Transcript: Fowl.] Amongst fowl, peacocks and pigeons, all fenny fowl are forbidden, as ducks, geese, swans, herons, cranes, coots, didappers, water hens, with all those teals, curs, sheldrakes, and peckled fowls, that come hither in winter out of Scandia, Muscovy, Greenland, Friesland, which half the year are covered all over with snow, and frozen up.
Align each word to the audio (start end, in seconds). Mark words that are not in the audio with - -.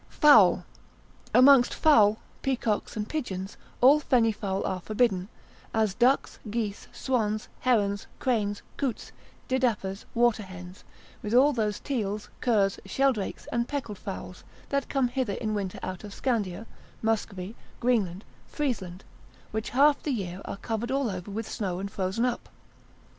Fowl.] 0.09 0.65
Amongst 1.31 1.75
fowl, 1.75 2.17
peacocks 2.41 2.97
and 2.97 3.07
pigeons, 3.07 3.55
all 3.81 3.99
fenny 3.99 4.31
fowl 4.31 4.65
are 4.65 4.81
forbidden, 4.81 5.27
as 5.75 5.93
ducks, 5.93 6.39
geese, 6.49 6.87
swans, 6.91 7.49
herons, 7.59 8.07
cranes, 8.17 8.63
coots, 8.77 9.11
didappers, 9.47 10.05
water 10.15 10.41
hens, 10.41 10.83
with 11.21 11.35
all 11.35 11.53
those 11.53 11.79
teals, 11.79 12.29
curs, 12.39 12.79
sheldrakes, 12.83 13.45
and 13.51 13.67
peckled 13.67 13.99
fowls, 13.99 14.43
that 14.69 14.89
come 14.89 15.07
hither 15.07 15.33
in 15.33 15.53
winter 15.53 15.77
out 15.83 16.03
of 16.03 16.15
Scandia, 16.15 16.65
Muscovy, 17.03 17.55
Greenland, 17.79 18.25
Friesland, 18.47 19.03
which 19.51 19.69
half 19.69 20.01
the 20.01 20.09
year 20.09 20.41
are 20.45 20.57
covered 20.57 20.89
all 20.89 21.11
over 21.11 21.29
with 21.29 21.47
snow, 21.47 21.77
and 21.77 21.91
frozen 21.91 22.25
up. 22.25 22.49